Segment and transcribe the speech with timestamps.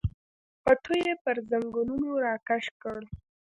[0.63, 2.99] پټو یې پر زنګنونو راکش کړ.